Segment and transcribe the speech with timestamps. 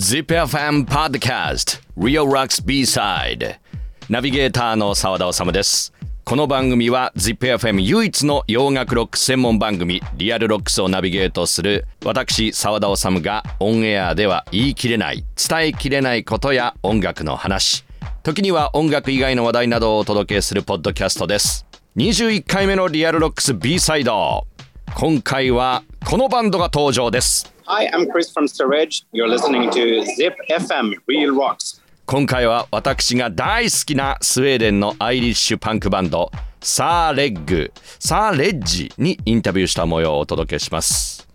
[0.00, 3.56] ZIPFM Podcast Real Rocks B-Side.
[4.08, 5.92] ナビゲーターの澤田治です。
[6.24, 17.84] この番組は ZIPFM 唯一の洋楽ロック専門番組 Real Rocks をナビゲートする私澤田治がオンエアでは言い切れない伝えきれないことや音楽の話。
[18.22, 21.66] 時には音楽以外の話題などをお届けするポッドキャストです。
[21.98, 24.46] 21回目のリアルロックス B サイド
[24.94, 27.52] 今回はこのバンドが登場です。
[27.72, 29.04] Hi, I'm Chris from Sir Reg.
[29.12, 31.80] You're listening to Zip FM Real Rocks.
[32.04, 41.28] 今回は私が大好きなスウェーデンのアイリッシュパンクバンドサーレッグサーレッジにインタビューした模様をお届けします、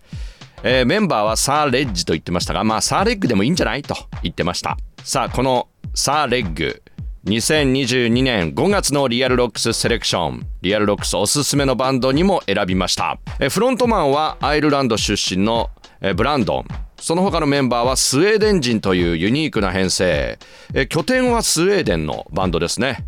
[0.61, 6.83] えーメンバーはサーレッジと言ってましたがまあサーレッグでもいいんじゃないと言ってましたさあこのサーレッグ
[7.27, 13.17] 2022年5月の Real Rocks Selection Real Rocks おすすめのバンドにも選びました
[13.49, 15.69] フロントマンはアイルランド出身の
[16.05, 16.65] えーブランドン
[16.99, 20.37] その他のメンバーはスウェーデン人というユニークな編成
[20.73, 23.05] えー拠点はスウェーデンのバンドですね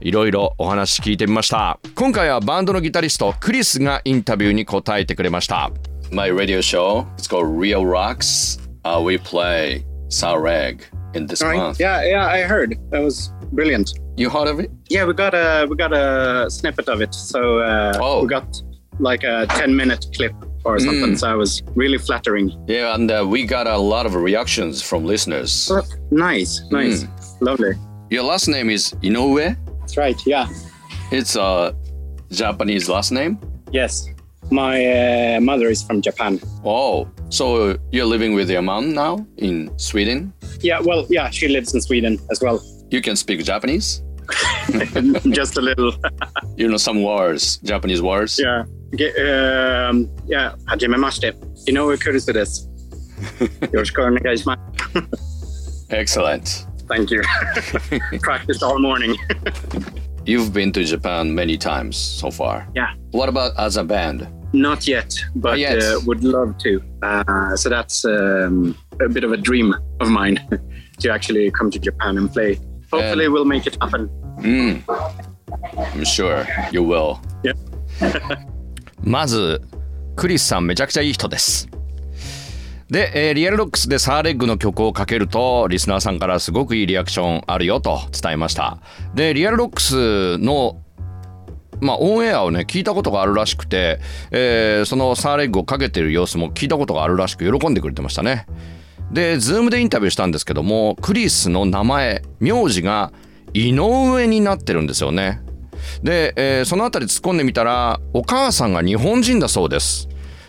[0.00, 5.70] いろいろお話聞いてみました今回はバンドのギタリストクリスがインタビューに答えてくれました
[6.12, 10.80] My radio show it's called Real Rocks、uh, we play Sareg
[11.14, 12.76] in this month Yeah, yeah, I heard.
[12.90, 13.90] That was brilliant.
[14.16, 14.70] You heard of it?
[14.90, 17.14] Yeah, we got a we got a snippet of it.
[17.14, 18.22] So uh, Oh.
[18.22, 18.44] we got
[19.00, 20.32] like a 10 minute clip
[20.64, 21.12] or something.
[21.12, 21.18] Mm.
[21.18, 22.50] So it was really flattering.
[22.66, 25.70] Yeah and uh, we got a lot of reactions from listeners
[26.10, 27.06] Nice, nice,
[27.40, 27.74] lovely.
[28.10, 30.20] Your last name is Inoue That's right.
[30.26, 30.48] Yeah.
[31.10, 31.74] It's a
[32.30, 33.38] Japanese last name
[33.72, 34.08] Yes.
[34.50, 36.40] My uh, mother is from Japan.
[36.64, 41.74] Oh so you're living with your mom now in Sweden Yeah, well, yeah, she lives
[41.74, 42.62] in Sweden as well.
[42.90, 44.02] You can speak Japanese?
[45.30, 45.92] Just a little.
[46.56, 48.38] You know some words, Japanese words?
[48.38, 48.64] Yeah
[49.00, 52.68] um, yeah, Hajime You know who Kurus is.
[55.90, 56.66] Excellent.
[56.88, 57.22] Thank you.
[58.20, 59.16] Practice all morning.
[60.26, 62.66] You've been to Japan many times so far.
[62.74, 62.94] Yeah.
[63.10, 64.28] What about as a band?
[64.52, 65.82] Not yet, but Not yet.
[65.82, 66.82] Uh, would love to.
[67.02, 70.38] Uh, so that's um, a bit of a dream of mine
[71.00, 72.58] to actually come to Japan and play.
[72.92, 73.34] Hopefully, and...
[73.34, 74.08] we'll make it happen.
[74.38, 74.82] Mm.
[75.76, 77.20] I'm sure you will.
[77.42, 77.52] Yeah.
[79.04, 79.62] まず
[80.16, 81.68] クリスさんめちゃくちゃいい人です。
[82.90, 88.78] で、えー Real Rocks でサーレッグの曲をかけるとリスナーさんからすごくいいリアクションあるよと伝えました。
[89.14, 90.80] で Real Rocks の
[91.80, 94.00] まあ、オンエアをね聞いたことがあるらしくて、
[94.30, 98.46] えーそのサーレッグをかけてる様子も聞いたことがあるらしく喜んでくれてましたね。
[99.10, 103.12] で、ズームでインタビューしたんですけども、クリスの名前、名字が
[103.52, 105.40] 井上になってるんですよね。
[106.02, 110.08] で、えーそのあたり突っ込んでみたら、お母さんが日本人だそうです。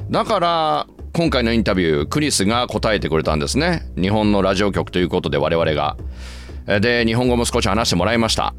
[0.09, 3.83] だから、今回のインタビュー、クリスが答えてくれたんですね。
[3.99, 5.97] 日本のラジオ局ということで我々が。
[6.81, 8.53] で、日本語も少し話してもらいました。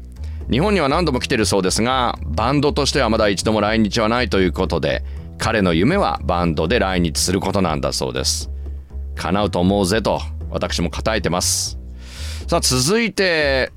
[0.49, 5.03] 日本には何度も来てるそうですが、バンドとしてはまだ一度も来日はないということで、
[5.37, 8.49] 彼の夢はバンドで来日することなんだそうです。
[9.17, 11.77] 叶うと思うぜと私も答えてます
[12.47, 13.71] さあ続いて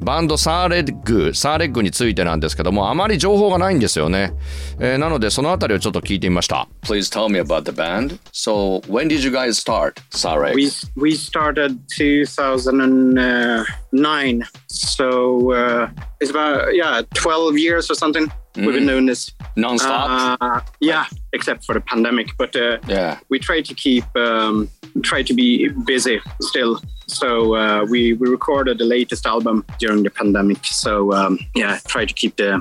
[0.00, 4.32] バンドサーレッグサーレッグについてなんですけどもあまり情報がないんですよね、
[4.78, 10.54] えーなのでそのあたりをちょっと聞いてみました Please tell me about the band So when did you guys start Sir Reg?
[10.54, 15.88] We we started 2009, so uh,
[16.20, 18.30] it's about yeah 12 years or something.
[18.66, 19.30] We've been doing this.
[19.56, 20.38] Non-stop?
[20.40, 24.68] Uh, yeah, except for the pandemic, but uh, yeah we try to keep um,
[25.02, 26.80] try to be busy still.
[27.06, 30.64] So uh, we we recorded the latest album during the pandemic.
[30.64, 32.60] So um, yeah, try to keep the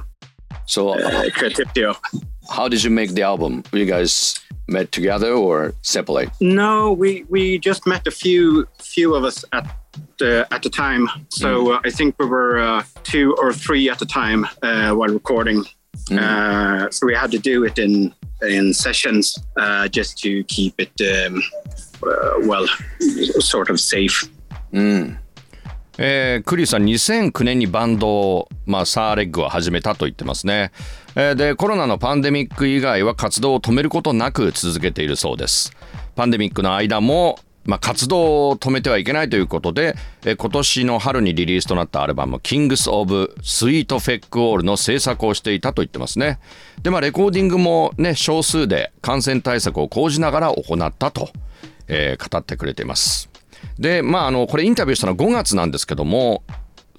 [0.65, 1.97] So uh, creativity up.
[2.49, 3.63] how did you make the album?
[3.71, 6.29] You guys met together or separate?
[6.39, 9.65] No, we we just met a few few of us at
[10.19, 11.07] the at the time.
[11.29, 15.09] So uh, I think we were uh, two or three at the time uh, while
[15.13, 15.65] recording.
[16.11, 20.91] Uh, so we had to do it in in sessions uh, just to keep it
[21.01, 21.41] um,
[22.03, 22.65] uh, well,
[23.39, 24.29] sort of safe.
[25.99, 30.71] えークリスさん2009年にバンドを、まあ、サーレッグを始めたと言ってますね、
[31.15, 35.71] えーでコロナのパンデミック以外は活動を止めることなく続けているそうです。
[36.15, 46.39] パンデミックの間も、まあ、活動を止めてはいけないということで、え今年の春にリリースとなったアルバム「Kings of Sweet Feck All」の制作をしていたと言ってますね。
[46.81, 51.29] でまあレコーディングもね少数で感染対策を講じながら行ったと、
[51.87, 53.29] えー語ってくれています。
[53.77, 56.43] でまああのこれインタビューしたのは5月なんですけども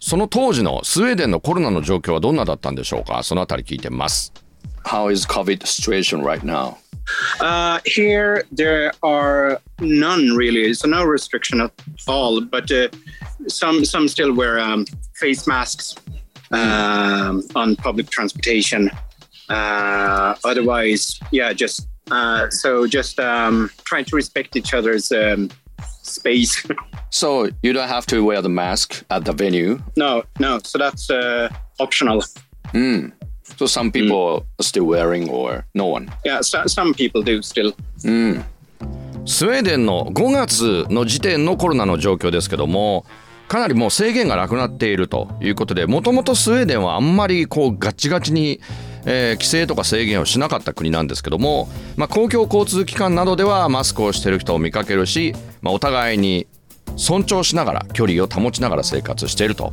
[0.00, 3.22] その当時のスウェーデンのコロナの状況はどんなだったんでしょうか？
[3.22, 4.34] そのあたり聞いてます。
[4.84, 6.74] How is COVID situation right now?
[7.40, 11.72] Uh, here there are none really, so no restriction at
[12.06, 12.40] all.
[12.40, 12.88] But uh,
[13.46, 14.84] some some still wear um,
[15.14, 15.94] face masks
[16.50, 18.90] um, on public transportation.
[19.48, 25.50] Uh, otherwise, yeah, just uh, so just um, trying to respect each other's um,
[26.02, 26.64] space.
[27.10, 29.80] So you don't have to wear the mask at the venue.
[29.96, 31.48] no, no, so that's uh,
[31.80, 32.22] optional.
[32.74, 33.12] Mm.
[33.56, 36.10] So some people are still wearing or no one?
[36.24, 37.74] Yeah, so, some people do still.
[39.28, 43.04] スウェーデンの5月の時点のコロナの状況ですけども
[43.46, 48.60] かなりもう制限がなくなっているということでもともとスウェーデンはあんまりこうガチガチに、
[49.04, 56.46] えー規制とか制限をしなかった国なんですけども、まあ、公共交通機関などではマスクをしている人を見かけるし、まあ、お互いに
[56.98, 59.72] 尊重しながら距離を保ちながら生活していると。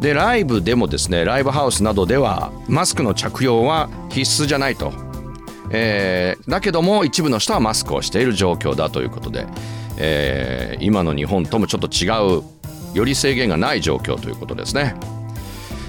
[0.00, 4.92] でライブでもですねライブハウスなどではマスクの着用は必須じゃないと。
[5.70, 9.46] えーだけども一部の人はマスクをしている状況だということで、
[9.98, 12.08] えー今の日本ともちょっと違
[12.38, 12.42] う
[12.94, 14.96] より制限がない状況ということですね。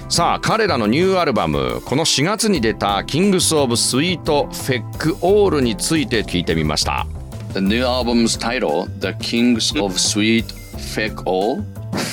[0.08, 7.06] さあ彼らのニューアルバムこの4月に出た「Kings of Sweet Feck All」について聞いてみました。
[7.54, 11.64] The new album's title The Kings of Sweet Feck All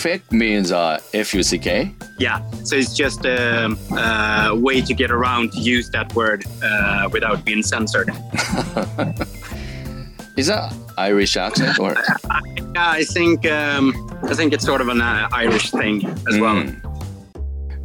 [0.01, 5.89] Feck means、uh, F-U-C-K Yeah, so it's just a, a way to get around to use
[5.91, 8.09] that word uh, without being censored.
[10.37, 11.95] Is that Irish accent or?
[12.73, 13.93] Yeah, I think um,
[14.23, 16.63] I think it's sort of an uh, Irish thing as well.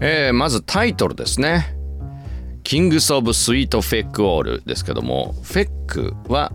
[0.00, 1.74] えーまずタイトルですね
[2.64, 6.52] 「Kings of Sweet Feck All」ですけどもフェックは、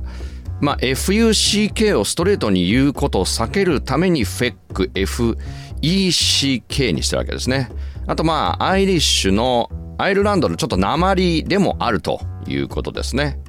[0.62, 7.70] まあ、FUCK をストレートに言うことを避けるためにフェック FECK にしてるわけですね
[8.08, 13.40] あとまあアイリッシュのアイルランドのちょっと鉛でもあるということですね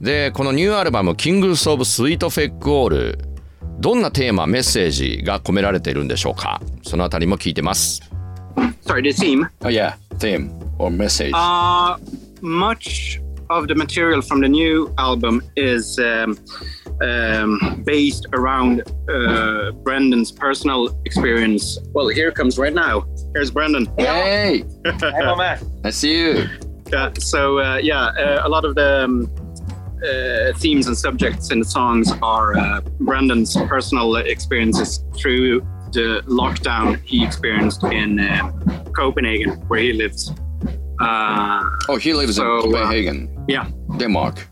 [0.00, 3.18] でこのニューアルバム「Kings of Sweet Feck All」
[3.80, 6.60] どんなテーマメッセージが込められているんでしょうか？
[6.82, 8.02] そのあたりも聞いてます
[8.84, 9.46] Sorry, the theme?
[9.64, 11.32] Oh yeah, theme or message.
[11.32, 11.96] Uh,
[12.42, 13.21] much
[13.58, 16.38] of the material from the new album is um,
[17.02, 21.78] um, based around uh, Brendan's personal experience.
[21.92, 23.06] Well, here it comes right now.
[23.34, 23.86] Here's Brendan.
[23.98, 25.58] hey, Hello, man.
[25.84, 26.46] I see you.
[26.92, 29.30] Yeah, so uh, yeah, uh, a lot of the um,
[30.04, 35.60] uh, themes and subjects in the songs are uh, Brandon's personal experiences through
[35.92, 38.52] the lockdown he experienced in um
[38.94, 40.32] Copenhagen, where he lives.
[41.02, 43.66] Uh, Oh, he lives So, uh, in Copenhagen, yeah,
[43.98, 44.48] Denmark.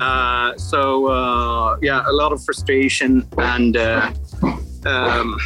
[0.00, 4.12] Uh, so uh, yeah, a lot of frustration and uh,
[4.86, 5.36] um,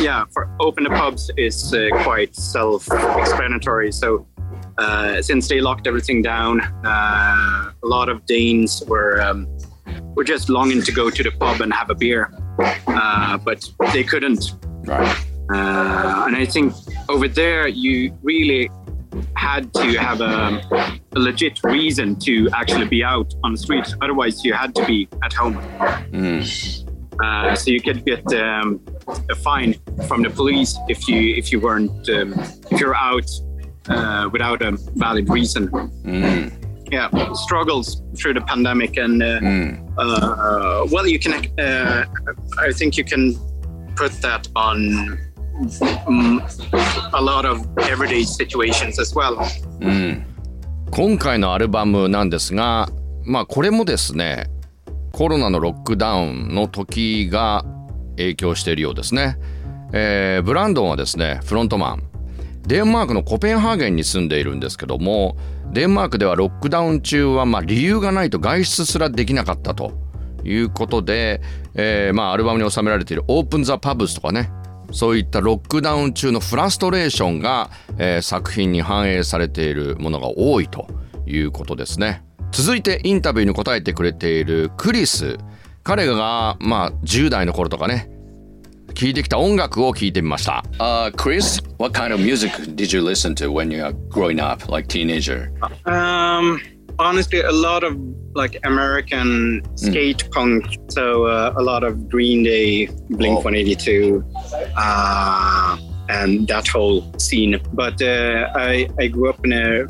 [0.00, 3.92] yeah, for open the pubs is uh, quite self-explanatory.
[3.92, 4.26] So
[4.78, 9.46] uh, since they locked everything down, uh, a lot of Danes were um,
[10.16, 12.32] were just longing to go to the pub and have a beer,
[12.88, 14.54] uh, but they couldn't.
[14.84, 15.24] Right.
[15.54, 16.74] Uh, and I think
[17.08, 18.70] over there, you really
[19.34, 20.60] had to have a,
[21.12, 23.94] a legit reason to actually be out on the street.
[24.00, 25.56] Otherwise, you had to be at home.
[27.22, 28.80] Uh, so you could get um,
[29.28, 29.74] a fine
[30.06, 32.32] from the police if you if you weren't um,
[32.70, 33.28] if you're out
[33.88, 35.68] uh, without a valid reason.
[36.90, 41.34] Yeah, struggles through the pandemic, and uh, uh, well, you can.
[41.58, 42.04] Uh,
[42.58, 43.36] I think you can
[43.94, 45.18] put that on
[45.60, 46.40] mm,
[47.12, 47.60] a lot of
[47.90, 49.38] everyday situations as well.
[50.90, 52.88] 今回のアルバムなんですが、
[53.24, 54.48] まあこれもですね、
[55.12, 57.64] コロナのロックダウンの時が
[58.16, 59.36] 影響しているようですね。
[59.92, 62.02] えーブランドンはですね、フロントマン。
[62.66, 65.36] デンマークのコペンハーゲンに住んでいるんですけども、
[65.72, 69.92] デンマークではロックダウン中はまあ理由がないと外出すらできなかったと
[70.44, 71.40] いうことで、
[71.74, 74.50] えーまあアルバムに収められている「オープン・ザ・パブス」とかね
[74.90, 80.86] そういったロックダウン中のフラストレーションが、えー作品に反映されているものが多いと
[81.26, 85.38] いうことですね続いてインタビューに答えてくれているクリス
[85.82, 88.10] 彼がまあ10代の頃とかね
[88.94, 90.64] 聴いてきた音楽を聴いてみました。
[90.78, 94.88] Uh, Chris, what kind of music did you listen to when you were growing up, like
[94.88, 95.52] teenager?
[95.84, 96.58] Um,
[96.98, 97.96] honestly, a lot of
[98.34, 100.64] like American skate punk.
[100.90, 103.42] So uh, a lot of Green Day, Blink Oh.
[103.42, 104.24] 182,
[104.76, 105.76] uh,
[106.08, 107.60] and that whole scene.
[107.72, 109.86] But uh, I, I grew up in a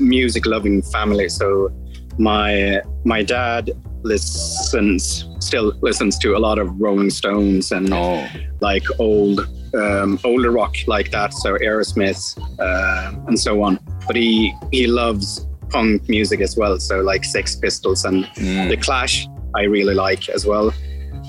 [0.00, 1.28] music loving family.
[1.28, 1.70] So
[2.18, 3.70] my my dad
[4.02, 8.26] listens still listens to a lot of Rolling Stones and Oh,
[8.60, 9.40] like old
[9.74, 15.46] um, older rock like that so aerosmith uh, and so on but he he loves
[15.74, 16.78] punk music as well.
[16.78, 18.24] So like Sex Pistols and
[18.70, 19.26] The Clash,
[19.56, 20.72] I really like as well.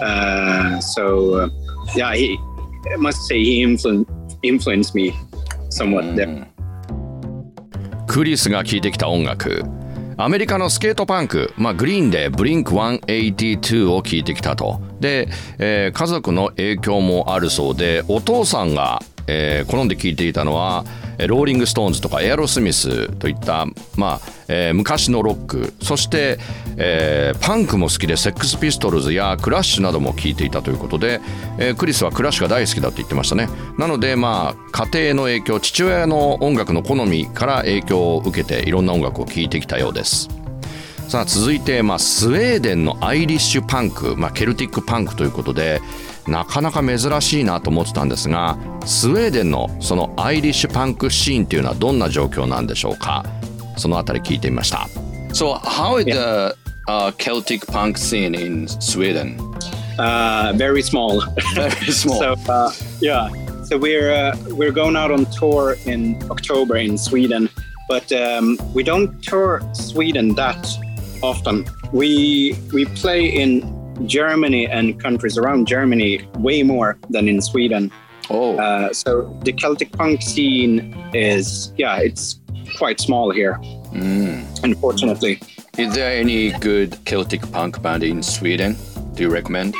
[0.01, 1.49] Uh, so uh,
[1.95, 2.37] yeah, he
[2.93, 4.05] I must say he influ-
[4.43, 5.13] influenced me
[5.69, 6.47] somewhat there.
[8.07, 9.63] クリスが聴いてきた音楽
[10.17, 20.85] アメリカのスケートパンク、まあ、グリーンでブリンク182を聴いてきたとで、えー家族の影響もあるそうでお父さんが、えー好んで聴いていたのは
[21.17, 23.65] えーローリング・ストーンズとかエアロスミスといった、
[23.97, 26.39] まあえー昔のロックそして、
[26.77, 31.21] えーパンクも好きでセックス・ピストルズやクラッシュなども聴いていたということで、
[31.57, 33.49] えークリスはクラッシュが大好きだと言ってましたね。
[33.77, 40.29] なのでまあ家庭の影響父親の音楽の好みから影響を受けていろんな音楽を聴いてきたようです。
[41.07, 45.79] さあ続いて、まあ、スウェーデンのアイリッシュパンク、まあ、ケルティックパンクということで
[46.27, 53.23] なかなか珍しいなと思ってたんですがスウェーデンのそのアイリッシュパンクシーンというのはどんな状況なんでしょうか？
[53.76, 54.86] そのあたり聞いてみました
[55.32, 56.56] So, how is the
[56.88, 59.36] uh, Celtic punk scene in Sweden?
[59.96, 61.22] Uh, very small.
[61.54, 62.18] Very small.
[62.18, 63.28] so uh, yeah,
[63.64, 67.48] so we're uh, we're going out on tour in October in Sweden,
[67.88, 70.66] but um, we don't tour Sweden that
[71.22, 71.64] often.
[71.92, 73.62] We we play in
[74.08, 77.92] Germany and countries around Germany way more than in Sweden.
[78.30, 82.40] oh, Uh, so the Celtic punk scene is yeah, it's
[82.78, 83.58] quite small here,
[84.62, 85.40] unfortunately.
[85.78, 88.76] is there any good Celtic punk band in Sweden?
[89.14, 89.74] Do you recommend?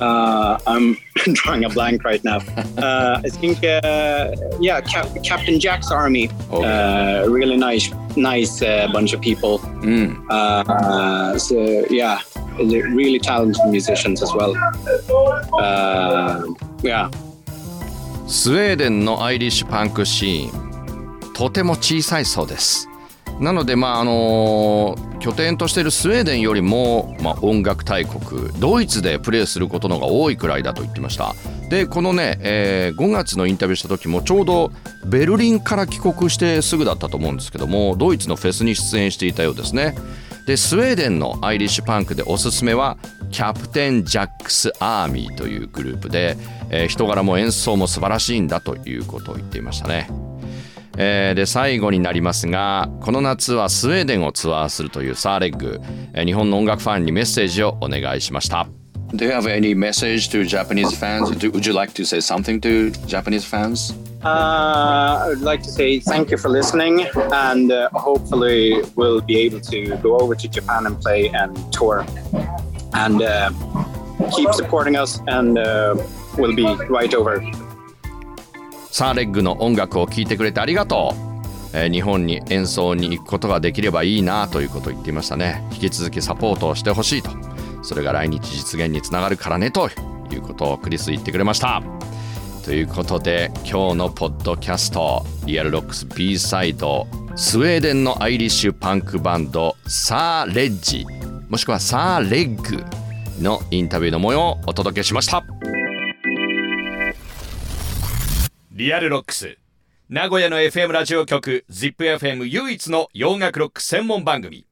[0.00, 0.96] Uh, I'm
[1.32, 2.38] drawing a blank right now.
[2.76, 6.28] Uh, I think, uh, yeah, Cap- Captain Jack's Army.
[6.50, 6.62] Oh.
[6.62, 9.58] Uh, really nice, nice uh, bunch of people.
[9.80, 10.22] Mm.
[10.28, 12.20] Uh, so yeah,
[12.58, 14.54] they're really talented musicians as well.
[15.58, 16.44] Uh,
[16.82, 17.10] yeah.
[18.28, 20.59] スウェーデンのアイリッシュパンクシーン
[21.41, 22.87] とても小さいそうです。
[23.39, 31.33] なのでまああの拠点としているスウェーデンよりも、まあ、音楽大国ドイツでプレーすることのが多いくらいだと言ってました。
[31.67, 34.71] でこのね、えー5月のインタビューした時もちょうど
[35.07, 39.95] ベルリンから帰国してすぐだったと思うんですけどもドイツのフェスに出演していたようですね。
[40.45, 42.99] でスウェーデンのアイリッシュパンクでおすすめは
[43.31, 46.37] キャプテン・ジャックス・アーミーというグループで、
[46.69, 50.07] えー人柄も演奏も素晴らしいんだということを言っていましたね。
[50.97, 55.79] えーで最後になりますがこの夏はスウェーデンをツアーするというサーレッグ、
[56.13, 58.67] えー日本の音楽ファンにメッセージをお願いしました。
[59.13, 61.31] Do you have any message to Japanese fans?
[61.31, 63.93] Do, would you like to say something to Japanese fans?
[64.23, 69.37] Uh, I would like to say thank you for listening, and uh, hopefully we'll be
[69.39, 72.05] able to go over to Japan and play and tour,
[72.93, 73.49] and uh,
[74.33, 75.95] keep supporting us, and uh,
[76.37, 77.41] we'll be right over.
[78.91, 81.15] サーレッグの音楽を聴いてくれてありがと
[81.73, 85.63] う、えー日本に演奏に行くことができればいいなということを言っていましたね。
[85.71, 87.31] 引き続きサポートをしてほしいと。
[87.83, 89.89] それが来日実現につながるからねと
[90.31, 91.81] いうことをクリス言ってくれました。
[92.63, 101.05] ということで今日のポッドキャストリアルロックス B サイドスウェーデンのアイリッシュパンクバンドサーレッジ
[101.49, 102.83] もしくはサーレッグ
[103.41, 105.60] のインタビューの模様をお届けしました。
[108.81, 109.59] REAL ROCKS。
[110.09, 114.65] 名古屋の FM ラジオ局 ZIPFM 唯一の洋楽ロック専門番組。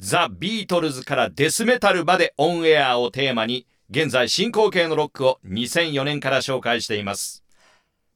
[0.00, 7.44] ザ・ビートルズからデスメタルまでオンエアをテーマに現在進行形のロックを2004年から紹介しています。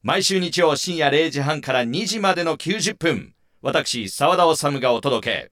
[0.03, 5.51] 毎週日曜深夜0時半から2時までの90分私澤田治がお届け。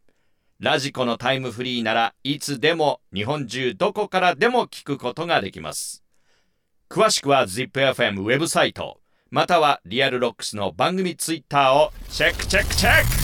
[0.59, 6.03] ラジコのタイムフリーならいつでも日本中どこからでも聞くことができます。
[6.89, 8.98] 詳しくは ZIPFM ウェブサイト。
[9.31, 13.18] または REAL ROCKS の番組ツイッターをチェックチェックチェック